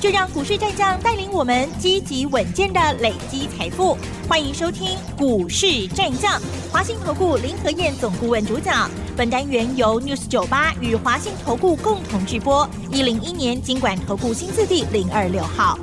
[0.00, 3.98] 就让股市战将带领我们积极稳健的累积财富。
[4.26, 6.40] 欢迎收听《股市战将》，
[6.72, 8.90] 华信投顾林和燕总顾问主讲。
[9.14, 12.66] 本单元由 News 九八与华信投顾共同制播。
[12.90, 15.78] 一零一年经管投顾新字第零二六号。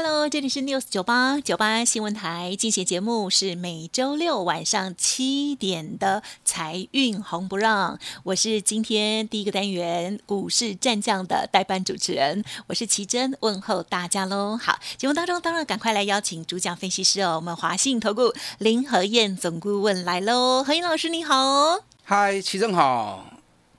[0.00, 7.98] Hello，这里是 News 九八九八新闻台，进行节目是每周六晚上七点的财运红不让。
[8.22, 14.56] 我是今天第一个单元股市战将的代班主持人，我是奇珍，问候大家喽。
[14.56, 23.24] 好，节目当中当然赶快来邀请主讲分析师哦，我们华信投顾林和燕总顾问来喽，何燕老师你好，嗨，奇珍好，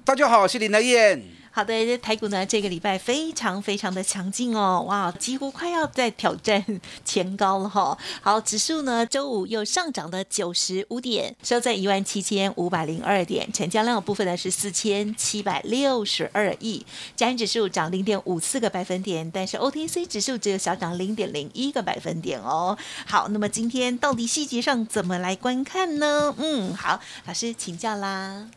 [0.04, 1.39] 大家好，我是林和燕。
[1.52, 6.64] 好的，台股呢这个礼拜非常非常的强劲哦，哇，几乎快要在挑战
[7.04, 7.98] 前高了哈。
[8.22, 22.78] 好，指数呢周五又上涨了九十五点，收在一万七千五百零二点，成交量部分呢是四千七百六十二亿，加权指数涨零点五四个百分点，但是 OTC 指数只有小涨零点零一个百分点哦。
[23.06, 26.34] 好，那么今天到底细节上怎么来观看呢？
[26.38, 28.48] 嗯，好，老师请教啦。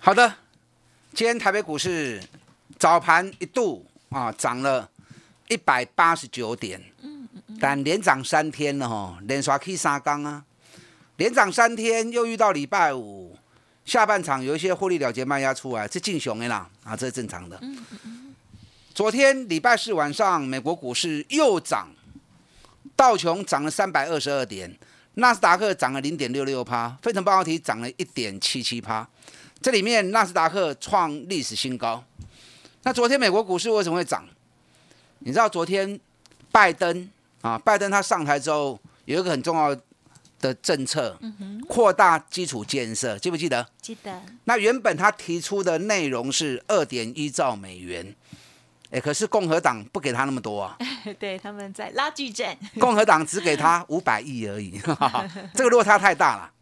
[0.00, 0.34] 好的，
[1.14, 2.20] 今天台北股市。
[2.78, 4.88] 早盘一度啊涨了
[5.48, 6.80] 一百八十九点，
[7.58, 10.44] 但连涨三天了哈，连刷 K 三缸啊，
[11.16, 13.36] 连涨三天又遇到礼拜五
[13.84, 17.60] 下半场有一些获利了结卖压出来，是进熊的啦啊，这是正常的。
[18.94, 21.88] 昨天礼拜四晚上美国股市又涨，
[22.94, 24.78] 道琼涨了三百二十二点，
[25.14, 29.08] 纳斯达克涨了零点六六趴，费城半导体涨了一点七七趴，
[29.60, 32.02] 这里面纳斯达克创历史新高。
[32.84, 34.24] 那昨天美国股市为什么会涨？
[35.20, 35.98] 你知道昨天
[36.52, 39.76] 拜登啊，拜登他上台之后有一个很重要
[40.40, 41.18] 的政策，
[41.68, 43.66] 扩大基础建设，记不记得？
[43.82, 44.22] 记得。
[44.44, 48.14] 那原本他提出的内容是二点一兆美元，
[48.92, 50.78] 哎，可是共和党不给他那么多啊。
[51.18, 52.56] 对，他们在拉锯战。
[52.78, 54.80] 共和党只给他五百亿而已，
[55.52, 56.52] 这个落差太大了。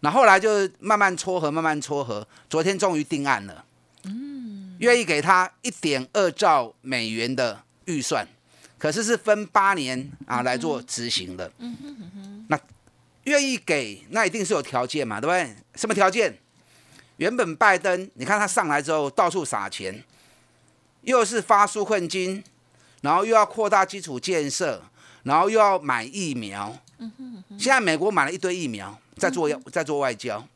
[0.00, 3.64] 那后来就慢慢撮合，慢慢撮合，昨天终于定案了。
[4.78, 8.26] 愿意给他一点二兆美元的预算，
[8.78, 11.50] 可是是分八年啊来做执行的。
[12.46, 12.58] 那
[13.24, 15.56] 愿意给，那一定是有条件嘛，对不对？
[15.74, 16.38] 什么条件？
[17.16, 20.04] 原本拜登，你看他上来之后到处撒钱，
[21.02, 22.44] 又是发纾困金，
[23.00, 24.80] 然后又要扩大基础建设，
[25.24, 26.78] 然后又要买疫苗。
[27.58, 30.46] 现在美国买了一堆疫苗，在做在做外交。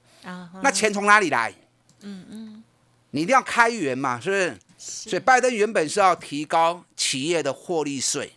[0.63, 1.53] 那钱从哪里来？
[2.01, 2.65] 嗯嗯。
[3.11, 4.59] 你一定要开源嘛，是不是？
[4.79, 8.33] 所以拜登原本是要提高企业的获利税，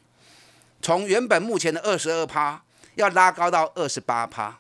[0.82, 2.62] 从原本目前的二十二趴，
[2.96, 4.60] 要拉高到二十八趴。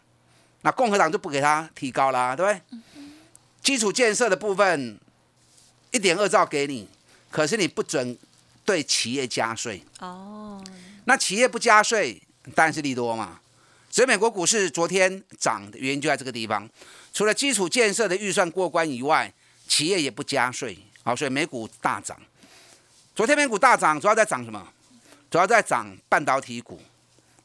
[0.62, 2.80] 那共和党就不给他提高啦，对不对？
[3.62, 4.97] 基础建设的部分
[5.92, 6.88] 一点二兆给你，
[7.30, 8.18] 可是你不准
[8.64, 9.84] 对企业加税。
[10.00, 10.64] 哦。
[11.03, 12.22] 那企业不加税，
[12.56, 13.42] 当然是利多嘛。
[13.96, 16.70] 所以美国股市昨天涨的原因就在这个地方，
[17.14, 19.34] 除了基础建设的预算过关以外。
[19.68, 22.16] 企业也不加税，好，所以美股大涨。
[23.16, 24.64] 昨天美股大涨，主要在涨什么？
[25.32, 26.80] 主要在涨半导体股，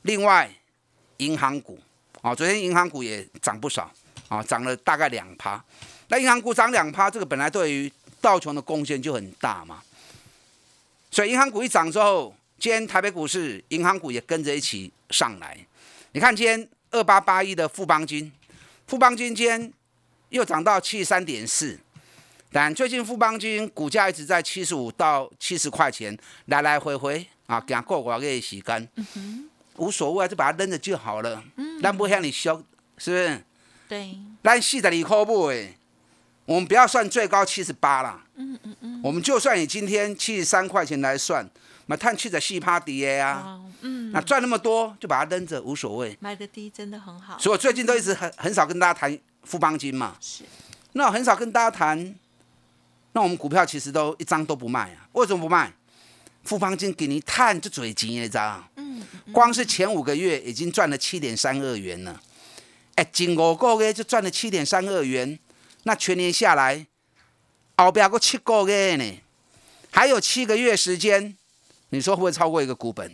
[0.02, 0.48] 另外
[1.16, 1.80] 银行股，
[2.20, 3.90] 啊，昨天银行股也涨不少，
[4.28, 5.64] 啊，涨了大概两趴。
[6.08, 7.90] 那银行股涨两趴，这个本来对于
[8.20, 9.82] 道琼的贡献就很大嘛。
[11.10, 15.56] 所以银行股一涨之后，今天台北股市银行股也跟着一起上来。
[16.12, 18.32] 你看今天二八八一的富邦金，
[18.88, 19.72] 富邦金今天
[20.30, 21.78] 又涨到七十三点四。
[22.50, 28.88] 但最近富邦金股价一直在七十五到七十块钱来来回回啊，行过寡个时间，
[29.76, 31.40] 无所谓，就把它扔了就好了。
[31.80, 32.60] 但不向你修，
[32.98, 33.44] 是不是？
[33.88, 34.18] 对。
[34.42, 35.46] 咱四十二块不？
[35.46, 35.76] 哎，
[36.44, 38.20] 我们不要算最高七十八了。
[38.34, 39.00] 嗯嗯嗯。
[39.04, 41.48] 我们就算以今天七十三块钱来算，
[41.90, 43.60] 那碳七十四趴低啊。
[43.80, 44.12] 嗯。
[44.12, 46.16] 那赚那么多，就把它扔着，无所谓。
[46.20, 47.38] 买的低真的很好。
[47.38, 50.16] 所以我最近都一直很很少跟大家谈富邦金嘛。
[50.20, 50.44] 是。
[50.92, 52.14] 那我很少跟大家谈。
[53.12, 55.08] 那我们股票其实都一张都不卖啊？
[55.12, 55.72] 为什么不卖？
[56.42, 62.18] 富邦金给你探就嘴急一张，嗯，光是前五个月已经赚了七点三二元了，
[62.94, 65.38] 哎，仅五个月就赚了七点三二元，
[65.82, 66.86] 那全年下来，
[67.76, 69.20] 后边个七个月呢，
[69.90, 71.36] 还有七个月时间，
[71.90, 73.10] 你说会不会超过一个股本？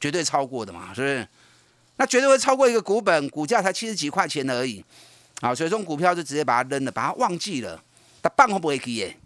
[0.00, 1.26] 绝对超过的嘛，是不是？
[1.96, 4.84] 那绝对会超过一个股本，股价才七十几块钱而已，
[5.40, 7.82] 啊，所以这种股票就直接把它扔了，把它忘记了，
[8.22, 9.16] 它半会不会去耶？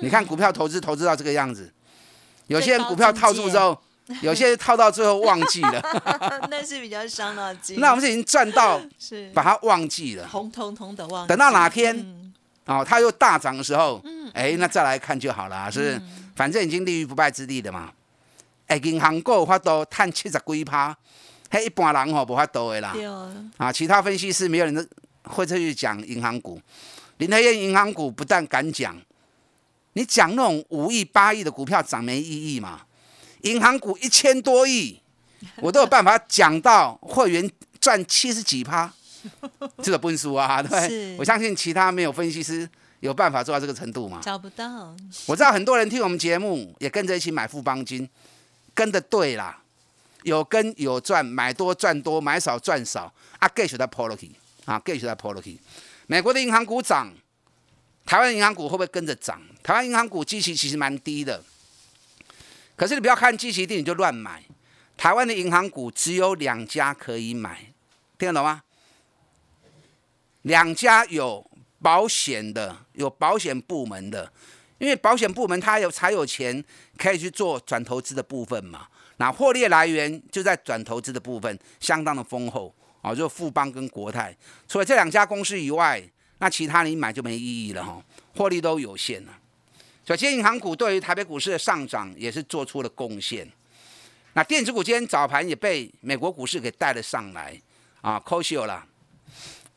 [0.00, 1.70] 你看股票投资投资到这个样子，
[2.46, 3.78] 有些人股票套住之后，
[4.22, 5.82] 有些人套到最后忘记了，
[6.48, 7.78] 那是比较伤脑筋。
[7.78, 12.32] 那我们是已经赚到 是把它忘记了，红彤彤的忘，等到哪天嗯
[12.64, 14.02] 哦，它又大涨的时候，
[14.32, 16.00] 哎，那再来看就好了，是不是？
[16.34, 17.92] 反正已经立于不败之地的嘛。
[18.68, 20.96] 哎，银行股有法度探七十几趴，
[21.50, 22.94] 嘿，一般人吼无法度的啦。
[23.56, 24.88] 啊，其他分析师没有人
[25.24, 26.60] 会去讲银行股。
[27.16, 28.96] 林德燕银行股不但敢讲，
[29.94, 32.82] 你讲那种五亿八亿的股票涨没意义嘛？
[33.42, 35.00] 银行股一千多亿，
[35.56, 37.50] 我都有办法讲到会员
[37.80, 38.92] 赚七十几趴，
[39.82, 41.16] 这个不输啊，对不对？
[41.16, 42.68] 我相信其他没有分析师
[43.00, 44.20] 有办法做到这个程度嘛？
[44.22, 44.94] 找不到，
[45.26, 48.08] 我知道很多人听我们节目也跟着一起买富邦金，
[48.78, 49.60] 跟的对啦，
[50.22, 54.30] 有跟有赚，买多赚多，买少赚少，啊，继续在抛落去，
[54.66, 55.58] 啊，继续在抛落去。
[56.06, 57.12] 美国的银行股涨，
[58.06, 59.42] 台湾银行股会不会跟着涨？
[59.64, 61.42] 台湾银行股基期其实蛮低的，
[62.76, 64.44] 可是你不要看基期低你就乱买。
[64.96, 67.72] 台湾的银行股只有两家可以买，
[68.16, 68.62] 听得懂吗？
[70.42, 71.44] 两家有
[71.82, 74.32] 保险的，有保险部门的，
[74.78, 76.64] 因为保险部门它有才有钱
[76.96, 78.86] 可以去做转投资的部分嘛。
[79.18, 82.72] 那获利来源就在转投资的部分，相当的丰厚
[83.02, 84.36] 啊，就富邦跟国泰。
[84.68, 86.02] 除了这两家公司以外，
[86.38, 88.00] 那其他你买就没意义了哈，
[88.36, 89.36] 获利都有限了。
[90.06, 93.46] 所以，今天银行股对于台北股市的上涨也是做出了贡献。
[94.34, 97.60] 那电子股今天早盘也被美国股市给带了上来
[98.00, 98.86] 啊，可惜了，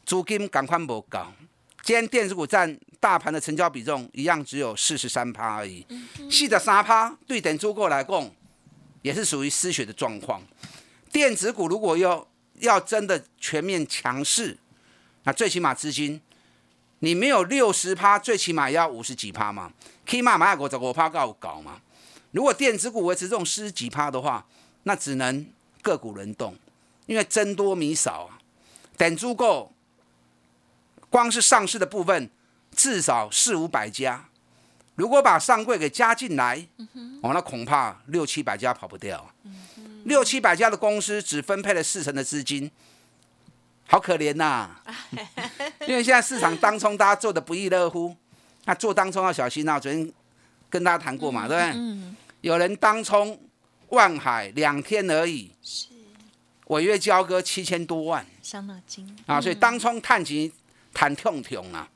[0.06, 1.33] 资金赶快不高。
[1.81, 5.86] 今天电子股占大盘的成交比重一样只有四十三趴而已，
[6.30, 8.31] 细的三趴对等足够来讲，
[9.01, 10.42] 也是属于失血的状况。
[11.12, 12.25] 电子股如果要
[12.59, 14.56] 要真的全面强势，
[15.24, 16.21] 那最起码资金
[17.00, 19.74] 你没有六十趴，最起码也要五十几趴嘛，
[20.06, 21.81] 起码买五十五趴够搞嘛。
[22.30, 24.45] 如果电子股维持这种四十几趴的话，
[24.83, 25.45] 那只能
[25.81, 26.56] 个股轮动，
[27.07, 28.38] 因为增多米少啊。
[28.95, 29.74] 等足够，
[31.09, 32.30] 光是上市的部分
[32.75, 34.25] 至少四五百家，
[34.95, 36.65] 如果把上柜给加进来，
[37.21, 39.29] 哦，那恐怕六七百家跑不掉。
[40.06, 42.71] 六七百家的公司只分配了四成的资金，
[43.88, 44.69] 好可怜呐、
[45.88, 48.15] 因为现在市场当冲大家做的不亦乐乎，
[48.65, 49.79] 那做当冲要小心啊。
[49.79, 50.12] 昨天
[50.69, 51.71] 跟大家谈过嘛，对不对？
[51.75, 53.39] 嗯，有人当冲
[53.89, 55.51] 万海两天而已，
[56.68, 59.39] 违约交割七千多万伤脑筋啊！
[59.41, 60.51] 所以当冲探及
[60.94, 61.88] 谈痛痛啊，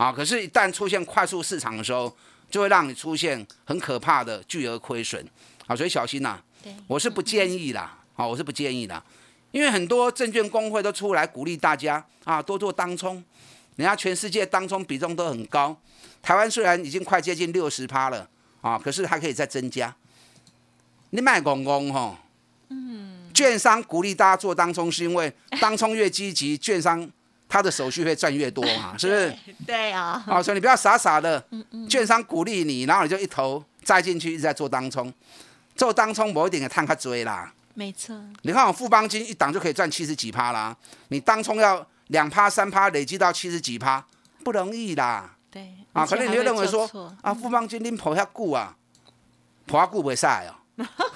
[0.00, 0.10] 啊！
[0.10, 2.10] 可是，一旦出现快速市场的时候，
[2.50, 5.22] 就会让你出现很可怕的巨额亏损
[5.66, 5.76] 啊！
[5.76, 9.04] 所以小心呐、对，我是不建议啦，啊，我是不建议啦，
[9.50, 13.22] 因为很多证券工会都出来鼓励大家啊，多做当冲，
[13.76, 15.78] 人家全世界当冲比重都很高，
[16.22, 18.26] 台湾虽然已经快接近六十趴了
[18.62, 19.94] 啊，可是还可以再增加。
[21.10, 22.16] 你卖公公吼，
[22.70, 25.30] 嗯，券商鼓励大家做当冲，是因为
[25.60, 27.06] 当冲越积极，券商
[27.50, 29.36] 他的手续费赚越多嘛， 是不是？
[29.66, 31.44] 对啊，啊，所以你不要傻傻的，
[31.88, 35.12] 券商鼓励你，然后你就一头栽进去，一直在做当冲，
[35.74, 37.52] 做当冲某一点的探他追啦。
[37.74, 40.76] 没错，你看我富邦金一档就可以赚七十几趴啦，
[41.08, 44.04] 你当冲要两趴三趴累积到七十几趴，
[44.44, 45.34] 不容易啦。
[45.50, 48.76] 对啊，可能你就认为说嗯啊，富邦金拎跑下股啊，
[49.66, 50.54] 跑下股不会晒哦。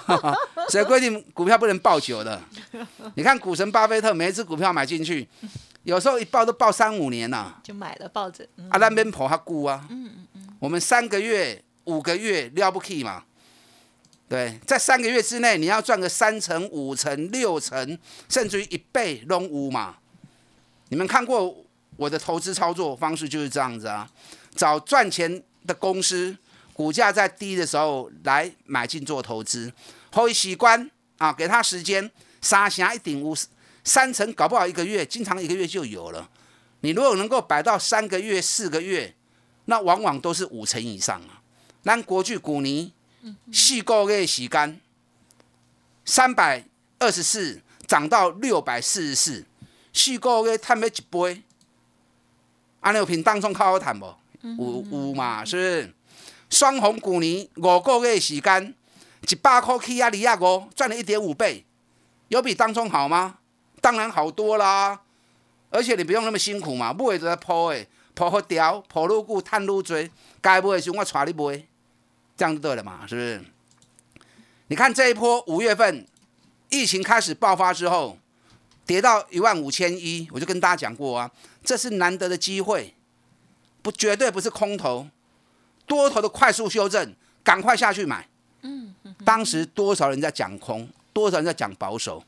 [0.69, 2.39] 所以规定股票不能抱久的。
[3.15, 5.27] 你看股神巴菲特每一只股票买进去，
[5.85, 9.87] 有时候一抱都抱三五年呐、就买了抱着，嗯啊，咱免跑遐久啊。
[10.59, 13.23] 我们三个月、五个月了不起嘛？
[14.27, 19.97] 对，在三个月之内，你要赚个三成、五成、六成，甚至于一倍拢有嘛？
[20.89, 21.55] 你们看过
[21.97, 24.09] 我的投资操作方式就是这样子啊，
[24.55, 26.35] 找赚钱的公司，
[26.73, 29.71] 股价在低的时候来买进做投资，
[30.11, 30.89] 后一习惯
[31.19, 32.09] 啊，给他时间，
[32.41, 33.35] 三成一顶五
[33.85, 36.27] 三成，搞不好一个月，经常一个月就有了。
[36.81, 39.15] 你如果能够摆到三个月、四个月，
[39.65, 41.41] 那往往都是五成以上啊。
[41.83, 42.91] 咱国巨股尼
[43.53, 44.81] 四个月时间，
[46.03, 46.65] 三百
[46.97, 49.45] 二十四涨到六百四十四，
[49.93, 51.43] 四个月探要一倍，
[52.81, 54.15] 安尼有凭当中靠好谈无？
[54.41, 55.93] 有有嘛，是不是？
[56.49, 58.73] 双红股尼五个月时间，
[59.29, 61.65] 一百块起啊，二啊五，赚了一点五倍，
[62.29, 63.37] 有比当中好吗？
[63.85, 64.99] 当然好多啦。
[65.69, 70.09] 而且你不用那么辛苦嘛，买就在铺诶，铺好条，铺愈久，趁愈多，
[70.41, 71.63] 该买的时候我带你买，
[72.35, 73.41] 这样就对了嘛，是不是？
[74.69, 76.07] 你看这一波五月份
[76.69, 78.17] 疫情开始爆发之后，
[78.87, 81.29] 跌到一万五千一，我就跟大家讲过啊，
[81.63, 82.95] 这是难得的机会，
[83.83, 85.07] 不绝对不是空头。
[85.85, 87.13] 多头的快速修正，
[87.43, 88.27] 赶快下去买。
[88.61, 92.23] 嗯，当时多少人在讲空，多少人在讲保守，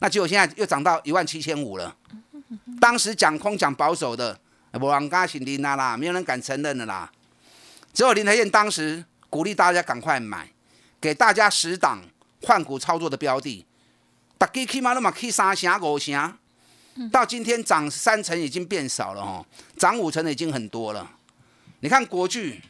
[0.00, 1.94] 那结果现在又涨到一万七千五了。
[2.80, 4.38] 当时讲空讲保守的，
[4.72, 7.10] 无人敢信林啦啦，没有人敢承认的啦。
[7.92, 10.48] 只有林台燕当时鼓励大家赶快买，
[11.00, 12.00] 给大家十档
[12.42, 13.66] 换股操作的标的，
[14.38, 16.38] 大家起码都嘛起三成五成，
[17.10, 19.44] 到今天涨三成已经变少了哦，
[19.76, 21.10] 涨五成的已经很多了。
[21.80, 22.62] 你看国巨，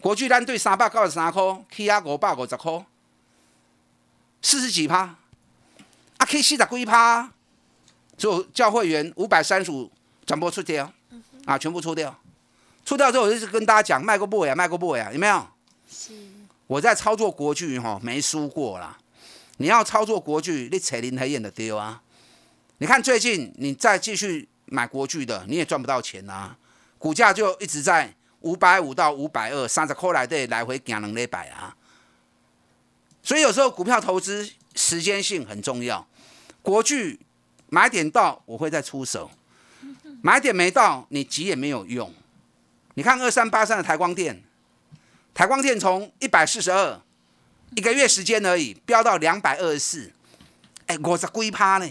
[0.00, 2.84] 国巨单对三百九十三块，起啊五百五十块，
[4.40, 5.16] 四十几趴，
[6.22, 7.28] 啊起四十几趴，
[8.16, 9.90] 就教会员五百三十五
[10.24, 10.90] 全部出掉，
[11.44, 12.16] 啊全部出掉。
[12.84, 15.44] 出掉之后，我就是跟大家讲，卖过不呀，卖过不呀，有没有？
[15.90, 16.12] 是。
[16.68, 18.96] 我在操作国剧哈，没输过啦。
[19.56, 22.00] 你要操作国剧，你扯林黑燕的丢啊！
[22.78, 26.56] 你看最近你再继续买国剧的，你也赚不到钱啊。
[26.98, 31.76] 股价就一直在五百五到五百二，三十块来对来回行两礼拜啊。
[33.24, 36.06] 所以有时候股票投资时间性很重要。
[36.62, 37.20] 国巨
[37.68, 39.28] 买点到，我会再出手；
[40.22, 42.14] 买点没到，你急也没有用。
[42.94, 44.42] 你看二三八三的台光电，
[45.34, 47.00] 台光电从一百四十二
[47.74, 50.12] 一个月时间而已，飙到两百二十四，
[50.86, 51.88] 哎，我是龟趴呢，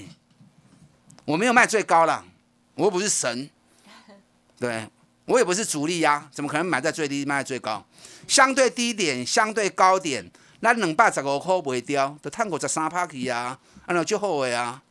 [1.25, 2.23] 我没有卖最高了，
[2.75, 3.49] 我又不是神，
[4.59, 4.87] 对
[5.25, 7.85] 我也不是主力呀，怎么可能买在最低卖在最高？
[8.27, 10.29] 相对低点，相对高点，
[10.61, 14.81] 那两百十五块卖掉，都探过十三趴去啊，按照就后悔啊，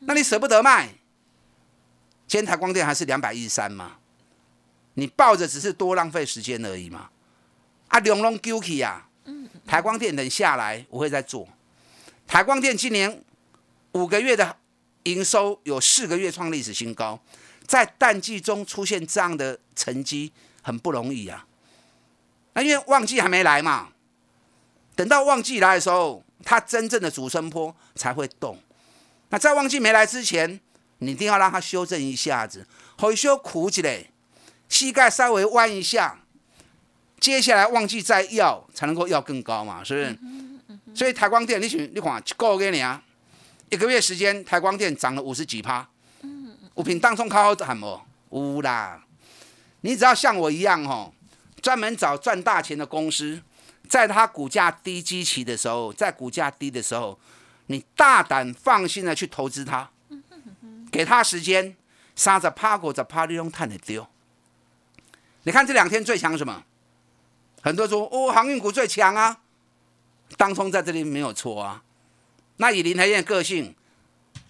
[0.00, 0.88] 那你舍不得卖？
[2.26, 3.96] 今天台光电还是两百一十三嘛？
[4.94, 7.10] 你抱着只是多浪费时间而已嘛？
[7.88, 9.08] 啊，两龙丢弃啊！
[9.66, 11.48] 台光电等下来我会再做。
[12.26, 13.22] 台光电今年
[13.92, 14.56] 五个月的
[15.04, 17.20] 营收有四个月创历史新高，
[17.66, 21.46] 在淡季中出现这样的成绩很不容易啊。
[22.52, 23.88] 那因为旺季还没来嘛，
[25.00, 28.58] 等到旺季来的时候，它真正的主升坡才会动。
[29.30, 30.60] 那在旺季没来之前，
[30.98, 32.66] 你一定要让它修正一下子，
[32.98, 34.04] 回修苦起来。
[34.68, 36.20] 膝盖稍微弯一下，
[37.18, 40.18] 接下来旺季再要才能够要更高嘛，是不是？
[40.94, 43.02] 所以台光电，你选你看，够给你啊！
[43.70, 45.88] 一个月时间，台光电涨了五十几趴。
[46.74, 47.98] 五品当中靠好喊不？
[48.28, 49.02] 无啦！
[49.80, 51.10] 你只要像我一样哦，
[51.62, 53.40] 专门找赚大钱的公司，
[53.90, 57.18] 在它股价低基期的时候，在股价低的时候，
[57.66, 59.90] 你大胆放心的去投资它，
[60.92, 61.76] 给它时间，
[62.14, 64.06] 杀着趴过着趴，利用碳的丢。
[65.42, 66.62] 你看这两天最强什么？
[67.62, 69.40] 很多说哦，航运股最强啊。
[70.36, 71.82] 当冲在这里没有错啊。
[72.58, 73.74] 那以林台燕个性，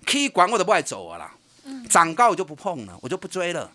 [0.05, 1.33] 可以管我都不爱走啊啦。
[1.89, 3.73] 涨高我就不碰了，我就不追了。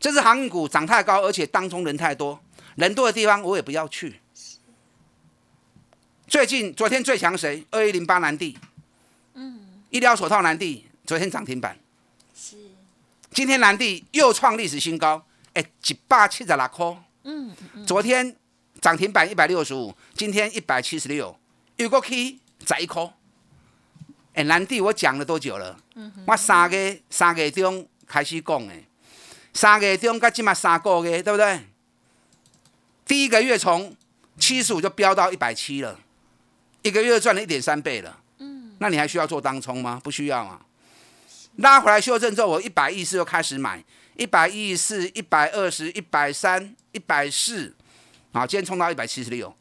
[0.00, 2.40] 这是航运股涨太高，而且当中人太多，
[2.74, 4.20] 人多的地方我也不要去。
[6.30, 7.66] 最近昨天最强谁？
[7.72, 8.56] 二一零八南地。
[9.34, 9.82] 嗯。
[9.90, 11.76] 医疗手套南地昨天涨停板。
[12.32, 12.56] 是。
[13.32, 15.26] 今天南地又创历史新高。
[15.54, 16.96] 哎，一百七十六块。
[17.24, 17.84] 嗯嗯。
[17.84, 18.36] 昨天
[18.80, 21.36] 涨停板一百六十五，今天一百七十六，
[21.78, 23.12] 又过去十一块。
[24.34, 25.76] 哎，南地我讲了多久了？
[25.96, 28.72] 嗯我三月三月中开始讲的，
[29.52, 31.66] 三月中到今嘛三个月，对不对？
[33.04, 33.96] 第一个月从
[34.38, 35.98] 七十五就飙到一百七了，
[36.82, 38.20] 一个月赚了一点三倍了。
[38.38, 38.74] 嗯。
[38.78, 40.00] 那你还需要做当冲吗？
[40.02, 40.60] 不需要啊。
[41.56, 43.84] 拉回来修正之后，我一百一四又开始买。
[44.16, 47.74] 一百一十四、一百二十、一百三、一百四，
[48.32, 49.54] 啊，今天冲到一百七十六。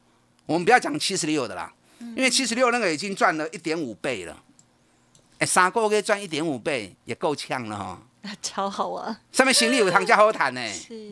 [0.46, 4.44] 我们不要讲七十六的啦，因为七十六那个已经赚了一点五倍了。
[5.38, 8.02] 哎，三个月赚一点五倍也够呛了哈。
[8.42, 9.18] 超好啊！
[9.32, 10.74] 上面行李有糖加好谈呢。
[10.74, 11.10] 是。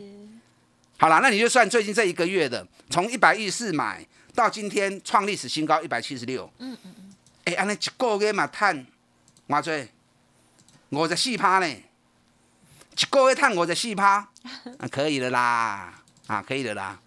[0.98, 4.06] 好了，那你就算最近这一个月的，从一百一十四买
[4.38, 6.48] 到今天创历史新高一百七十六。
[6.58, 7.14] 嗯嗯嗯。
[7.42, 8.86] 哎，安尼一个月嘛，赚
[9.48, 9.88] 偌多？
[10.90, 11.66] 五十四趴呢。
[11.66, 14.28] 一个月探我的四趴，
[14.78, 15.92] 啊，可以了啦，
[16.28, 17.00] 啊，可以了啦。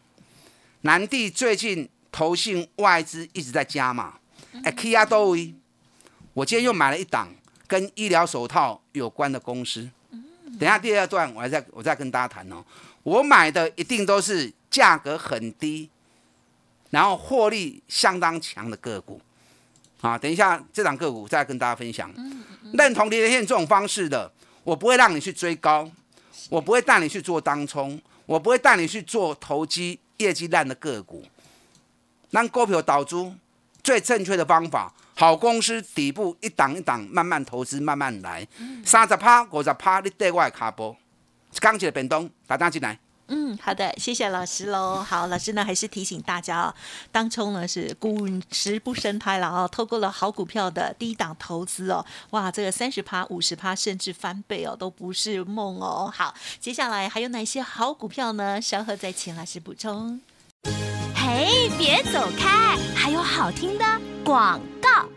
[0.81, 4.19] 南地最近投信外资一直在加嘛，
[4.65, 5.55] 哎，K 亚多维，
[6.33, 7.33] 我今天又买了一档
[7.65, 9.89] 跟医疗手套有关的公司。
[10.59, 12.61] 等下第二段我再我再跟大家谈哦。
[13.03, 15.89] 我买的一定都是价格很低，
[16.91, 19.19] 然后获利相当强的个股。
[20.01, 22.11] 啊，等一下这档个股再跟大家分享。
[22.73, 24.31] 认同连线这种方式的。
[24.63, 25.89] 我不会让你去追高，
[26.47, 31.25] 我不会带你去做当冲，我不会带你去做投机业绩烂的个股。
[32.29, 33.33] 让股票导出
[33.83, 38.47] 最正确的方法，好公司底部一档一档慢慢投资，慢慢来。
[38.85, 40.95] 三十趴、五十趴，你对外卡波。
[41.59, 42.99] 刚起的变动，打单进来。
[43.33, 45.01] 嗯，好的，谢谢老师喽。
[45.01, 46.75] 好，老师呢还是提醒大家哦，
[47.13, 56.11] 当冲呢是股市不生胎了哦，透过了好股票的低档投资哦，哇，这个三十趴、五十趴甚至翻倍哦，都不是梦哦。
[56.13, 58.61] 好，接下来还有哪些好股票呢？
[58.61, 60.19] 稍后再请老师补充。
[61.15, 63.85] 嘿，别走开，还有好听的
[64.25, 65.07] 广告。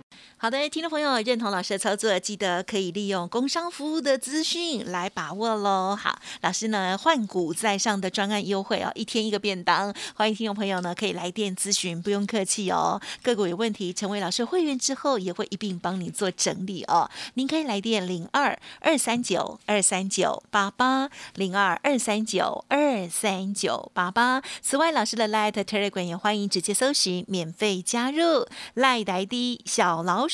[0.44, 5.96] 好的，听众朋友认同老师的操作，记得可以利用工商服务的资讯来把握喽。
[5.98, 13.00] 好，老师呢换股在上的专案优惠哦，一天一个便当，欢迎听众朋友呢可以来电咨询，不用客气哦。
[13.22, 17.10] 个股有问题，成为老师会员之后，也会一并帮你做整理哦。
[17.32, 24.42] 您可以来电零二二三九二三九八八零二二三九二三九八八。
[24.60, 30.33] 此外，老师的 Light Telegram 也欢迎直接搜寻免费加入 Light ID 小老鼠。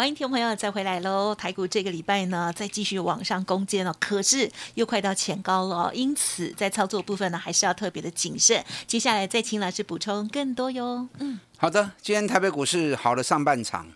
[0.00, 1.34] 欢迎听众朋友再回来喽！
[1.34, 8.64] 台股这个礼拜呢，再继续往上攻坚了，可是又快到前高了，因此在操作部分呢，还是要特别的谨慎。
[8.86, 11.06] 接下来再请老师补充更多哟。
[11.18, 13.88] 嗯，好的，今天台北股市好的上半场，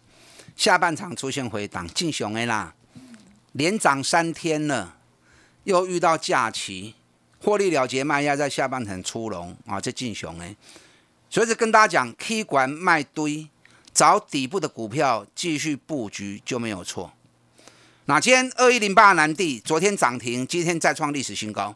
[0.54, 2.74] 下半场出现回档，进熊 A 啦，
[3.52, 4.96] 连涨三天了，
[5.62, 6.96] 又遇到假期，
[7.40, 10.54] 获利了结卖压在下半场出笼啊，这进熊 A，
[11.30, 13.48] 所以跟大家讲，K 管卖堆。
[13.94, 17.12] 找底部的股票继续布局就没有错。
[18.06, 21.74] 那今天二一零八南地昨天涨停，今天再创历史新高，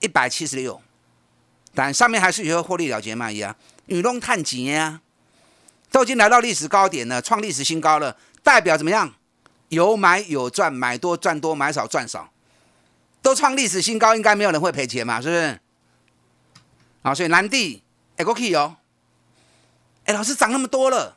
[0.00, 0.80] 一百七十六。
[1.74, 5.00] 但上面还是有获利了结卖压，雨龙探几呀？
[5.90, 9.14] 都已经来到历史高点了，创历史新高了，代表怎么样？
[9.70, 12.30] 有买有赚，买多赚多，买少赚少，
[13.22, 15.60] 都创历史新高，应该没有人会赔钱嘛，是不是？
[17.00, 17.82] 啊，所以南地
[18.16, 18.76] 哎过去哦，
[20.04, 21.16] 哎，老师涨那么多了。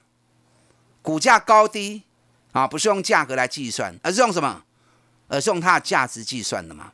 [1.05, 2.01] 股价高低
[2.51, 4.63] 啊，不是用价格来计算，而是用什么？
[5.27, 6.91] 而是用它的价值计算的嘛。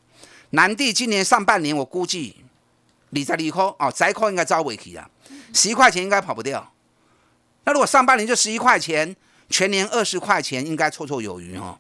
[0.50, 2.44] 南地今年上半年，我估计
[3.12, 5.10] 你在利科哦，窄科应该招尾期啊，
[5.54, 6.74] 十一块钱应该跑不掉。
[7.64, 9.16] 那如果上半年就十一块钱，
[9.50, 11.80] 全年二十块钱应该绰绰有余哦。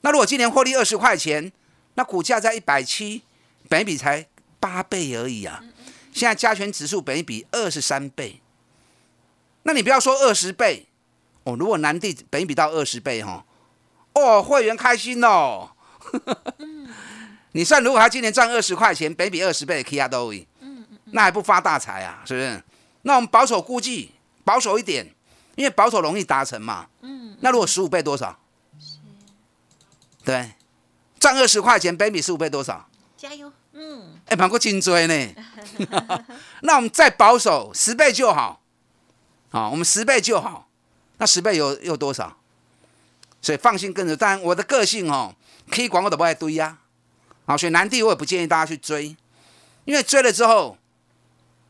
[0.00, 1.52] 那如果今年获利二十块钱，
[1.96, 3.22] 那股价在一百七，
[3.68, 4.26] 本比才
[4.58, 5.62] 八倍而已啊。
[6.14, 8.40] 现在加权指数本比二十三倍，
[9.64, 10.86] 那你不要说二十倍。
[11.46, 13.44] 哦，如果南地本比到二十倍哈，
[14.14, 15.70] 哦，会员开心哦。
[17.52, 22.22] 你算如果他今年赚二十块钱，本比二十倍的 K R 都嗯那还不发大财啊？
[22.26, 22.62] 是不是？
[23.02, 24.10] 那我们保守估计，
[24.42, 25.14] 保守一点，
[25.54, 26.88] 因为保守容易达成嘛。
[27.02, 27.36] 嗯。
[27.40, 28.36] 那如果十五倍多少？
[30.24, 30.50] 对，
[31.20, 32.88] 赚二十块钱，本比十五倍多少？
[33.16, 33.52] 加油。
[33.72, 34.18] 嗯。
[34.26, 35.34] 哎，蛮过颈椎呢。
[36.62, 38.60] 那我们再保守十倍就好。
[39.50, 40.65] 好，我们十倍就好。
[41.18, 42.36] 那十倍有有多少？
[43.40, 44.16] 所以放心跟着。
[44.16, 45.34] 但我的个性哦，
[45.70, 46.78] 可以管我都不爱堆呀。
[47.44, 49.16] 好，所以南地我也不建议大家去追，
[49.84, 50.76] 因为追了之后，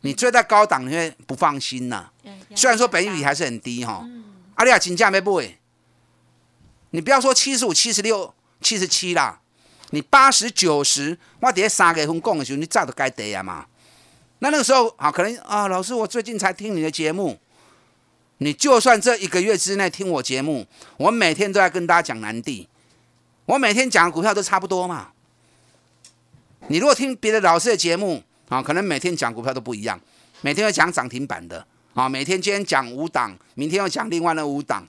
[0.00, 2.10] 你追在高档，你会不放心呐。
[2.54, 4.08] 虽然说本比还是很低哈，
[4.54, 5.58] 阿里亚金价没不会。
[6.90, 8.32] 你不要说七十五、七十六、
[8.62, 9.40] 七十七啦，
[9.90, 13.66] 你八十九十，我底下三个分讲的时候，你早都该得啊嘛。
[14.38, 17.38] 那那个时候啊，可能啊，老师，我最近才听你的节目。
[18.38, 20.66] 你就算这一个月之内听我节目，
[20.98, 22.68] 我每天都在跟大家讲南地，
[23.46, 25.08] 我每天讲的股票都差不多嘛。
[26.68, 29.98] 你如果听别的老师的节目啊，可能每天讲股票都不一样，
[30.42, 34.86] 每天要讲涨停板的啊，每天今天讲五档，明天要讲另外的五档，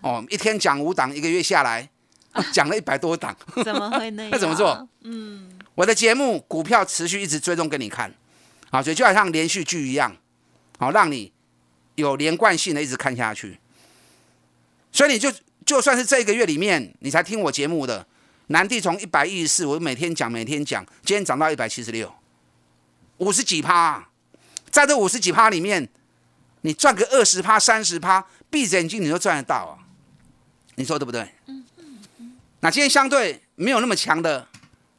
[0.00, 1.88] 哦，一天讲五档，一个月下来
[2.52, 4.30] 讲了一百多档，怎么会那样？
[4.32, 4.88] 那怎么做？
[5.02, 8.12] 嗯，我的节目股票持续一直追踪给你看，
[8.70, 10.16] 啊，所以就好像连续剧一样，
[10.78, 11.32] 好让你。
[11.98, 13.58] 有连贯性的一直看下去，
[14.92, 15.32] 所以你就
[15.66, 18.06] 就算是这个月里面你才听我节目的，
[18.46, 22.14] 南地从一百一十四，我每天讲每天讲，今天涨到一百七十六，
[23.16, 24.08] 五十几趴，
[24.70, 25.88] 在这五十几趴里面，
[26.60, 29.82] 你赚个二十趴、三十趴，闭着眼睛你都赚得到啊！
[30.76, 31.28] 你说对不对？
[32.60, 34.46] 那今天相对没有那么强的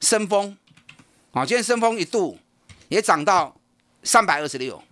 [0.01, 0.57] 升风，
[1.31, 2.37] 啊，今天升风一度
[2.89, 3.55] 也涨到
[4.03, 4.83] 三百二十六，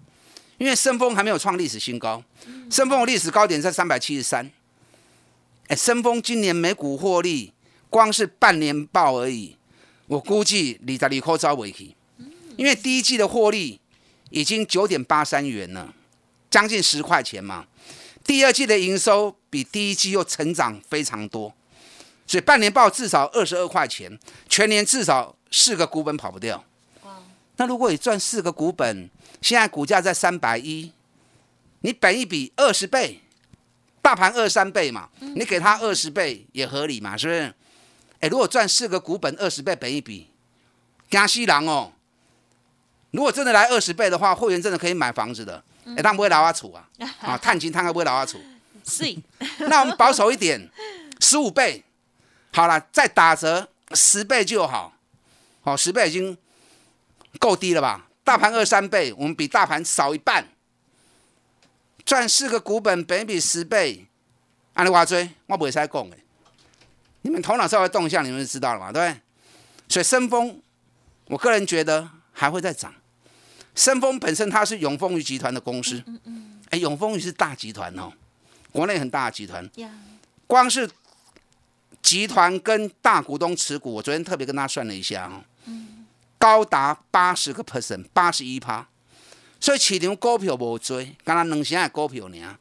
[0.57, 2.23] 因为升风还没有创历史新高，
[2.69, 4.51] 升风的历史高点在三百七十三。
[5.67, 7.53] 哎，深丰今年每股获利，
[7.89, 9.55] 光是半年报而已，
[10.07, 11.95] 我估计你在里口招尾去，
[12.55, 13.79] 因为第一季的获利
[14.29, 15.93] 已经九点八三元了，
[16.49, 17.67] 将近十块钱嘛。
[18.23, 21.53] 第二季的营收比第一季又成长非常多，
[22.25, 24.17] 所以半年报至少二十二块钱，
[24.49, 26.63] 全年至少四个股本跑不掉。
[27.57, 29.09] 那如果你赚四个股本，
[29.41, 30.91] 现在股价在三百一，
[31.81, 33.21] 你本一比二十倍。
[33.99, 37.53] 大盘二三倍嘛，你给他二十倍也合理嘛，是不是？
[38.21, 40.29] 哎，如果赚四个股本二十倍，本一比，
[41.09, 41.91] 加西郎哦。
[43.11, 45.61] 如果真的来二十倍的话，会员真的可以买房子的。
[45.97, 46.87] 哎，他不会老阿楚啊，
[47.19, 48.39] 啊，探金他还不会老阿楚。
[48.85, 49.03] 是。
[49.67, 50.69] 那我们保守一点，
[51.19, 51.83] 十五倍，
[52.53, 54.93] 好了，再打折十倍就好。
[55.61, 56.37] 好，十倍已经
[57.37, 58.07] 够低了吧？
[58.23, 60.47] 大盘二三倍，我们比大盘少一半。
[62.05, 64.05] 赚四个股本，本比十倍，
[64.73, 66.17] 安利话追，我不会再讲诶。
[67.23, 69.21] 你们头脑稍微动一下，你们就知道了嘛，对不对？
[69.89, 70.61] 所以深丰，
[71.25, 72.93] 我个人觉得还会再涨。
[73.75, 78.11] 深丰本身它是永丰余集团的公司，嗯嗯，哎，永丰余是大集团哦，
[78.71, 79.69] 国内很大的集团。
[80.47, 80.89] 光是
[82.01, 85.43] 集团跟大股东持股，我昨天特别跟他算了一下哦，
[86.37, 88.87] 高达八十个 percent，八十一趴。
[89.59, 92.57] 所以市场股票无追，刚刚两成的股票呢，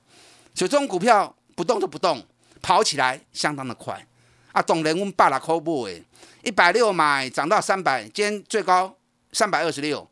[0.54, 2.26] 所以这种股票不动就不动，
[2.62, 4.06] 跑起来相当的快。
[4.52, 6.02] 啊，当然我们百六块买，
[6.42, 8.96] 一百六买涨到三百，今天最高
[9.32, 10.08] 三百二十六，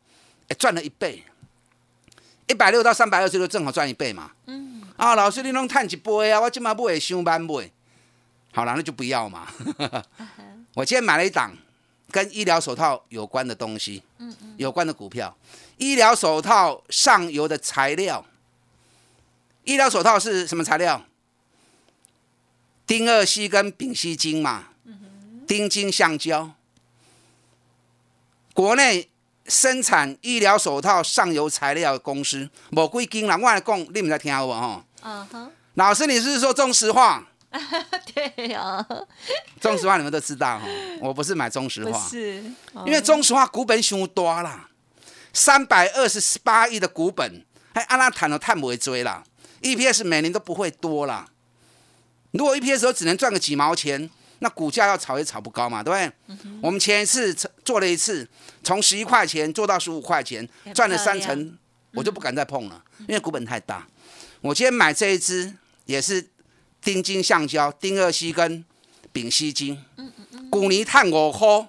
[0.47, 1.23] 哎，赚了一倍。
[2.47, 4.31] 一百六到三百二十六，正好赚一倍嘛。
[4.45, 4.83] 嗯。
[4.97, 7.71] 啊，老师你拢赚一倍啊，我今嘛买上班买，
[8.53, 9.47] 好了，那就不要嘛。
[10.75, 11.51] 我今天买了一档
[12.15, 15.35] 跟医疗手套有关的东西，嗯嗯，有关的股票。
[15.75, 18.25] 医疗手套上游的材料，
[19.65, 21.05] 医疗手套是什么材料？
[22.87, 24.69] 丁二烯跟丙烯腈嘛，
[25.45, 26.49] 丁腈橡胶。
[28.53, 29.09] 国内
[29.47, 34.53] 生产医疗手套上游材料的公司，某几间啦，我来讲，你们在听好不？
[34.53, 35.51] 哈，嗯哼。
[35.73, 37.27] 老师，你是说中石化？
[38.13, 38.85] 对呀，
[39.61, 40.65] 中石化你们都知道哈，
[41.01, 42.43] 我不是买中石化，是，
[42.85, 44.69] 因为中石化股本凶多啦。
[45.33, 49.21] 三百二十八亿的股本，还阿拉坦的太不会追了
[49.61, 51.27] ，EPS 每年都不会多了。
[52.31, 56.37] 如果 EPS 只能赚个几毛钱，那股价要炒也炒不高嘛，对不对？
[56.61, 57.33] 我们前一次
[57.65, 58.25] 做了一次，
[58.63, 61.57] 从十一块钱做到十五块钱，赚了三成，
[61.93, 63.85] 我就不敢再碰了，因为股本太大。
[64.39, 65.53] 我今天买这一只
[65.85, 66.29] 也是
[66.85, 68.63] 丁金橡胶、丁二烯跟
[69.11, 69.75] 丙烯腈，
[70.51, 71.67] 股泥碳五颗。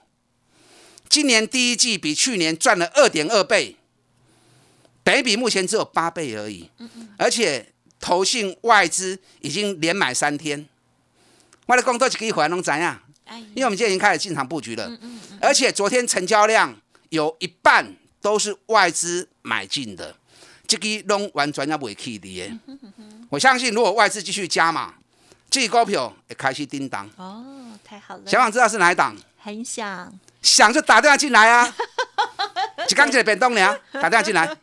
[1.08, 3.76] 今年第一季比去年赚了二点二倍，
[5.02, 6.68] 北比目前只有八倍而已，
[7.16, 10.68] 而且投信外资已经连买三天，
[11.64, 13.00] 我的工作就可以回来弄怎样？
[13.54, 15.00] 因为我们今天已经开始进场布局了，
[15.40, 20.14] 而且昨天成交量有一半都是外资买进的，
[20.66, 22.60] 这个弄完全要不会去的。
[23.30, 24.94] 我相信如果外资继续加码，
[25.50, 27.08] 这股票也开始叮当。
[27.16, 27.44] 哦，
[27.84, 28.22] 太好了！
[28.26, 29.16] 想想知道是哪一档？
[29.38, 30.12] 很想。
[30.42, 31.74] 想就打电话进来啊！
[32.86, 34.56] 就刚起来变动了，打电话进来。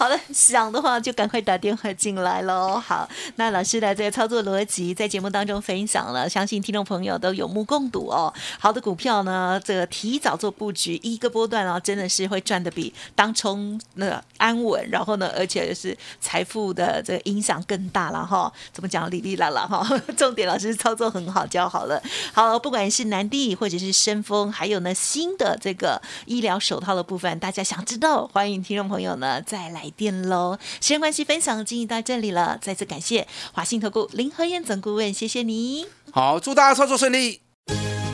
[0.00, 2.80] 好了，想的话就赶快打电话进来喽。
[2.80, 8.32] 好，那老师的这个操作逻辑在节目当中分享了，相信听众朋友都有目共睹哦。
[8.58, 18.50] 好的股票呢，这个提早做布局，一个波段哦，真的是会赚的比当冲那安稳，然后呢，而且是财富的这个影响更大了哈。
[18.72, 19.10] 怎么讲？
[19.10, 19.86] 哩哩啦啦哈。
[20.16, 22.02] 重点老师操作很好，教好了。
[22.32, 29.89] 好，不管是南地或者是深丰，还有呢新的这个医疗手套的部分，大家想知道，欢迎听众朋友呢再来。
[29.90, 30.58] 电喽！
[30.80, 32.58] 时间关系，分享进行到这里了。
[32.60, 35.86] 再次感谢华信投顾林和燕总顾问，谢谢你。
[36.12, 37.40] 好，祝大家操作顺利。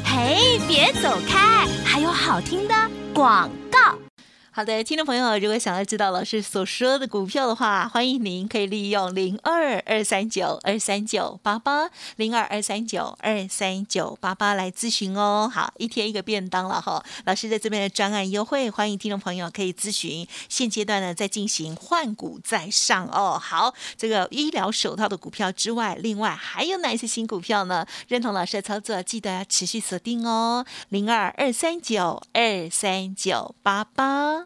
[0.04, 2.74] 嘿，别走开，还有好听的
[3.12, 3.98] 广告。
[4.56, 15.46] 好的，听众朋友，如果想要知道老师所说的股票的话，欢迎您可以利用零二二三九二三九八八零二二三九二三九八八来咨询哦。
[15.52, 20.26] 好，一天一个便当了哈，老师在这边的专案优惠，欢迎听众朋友可以咨询。
[20.48, 23.38] 现阶段呢，在进行换股在上哦。
[23.38, 27.86] 好，这个医疗手套的股票之外，另外还有哪些新股票呢？
[28.08, 30.64] 认同老师的操作，记得要持续锁定哦。
[30.88, 34.45] 零二二三九二三九八八。